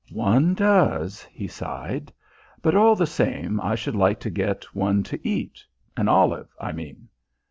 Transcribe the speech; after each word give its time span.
"One 0.13 0.55
does," 0.55 1.23
he 1.31 1.45
sighed. 1.47 2.11
"But 2.63 2.73
all 2.73 2.95
the 2.95 3.05
same 3.05 3.61
I 3.61 3.75
should 3.75 3.95
like 3.95 4.19
to 4.21 4.31
get 4.31 4.63
one 4.75 5.03
to 5.03 5.27
eat 5.29 5.63
an 5.95 6.07
olive, 6.07 6.49
I 6.59 6.71
mean." 6.71 7.07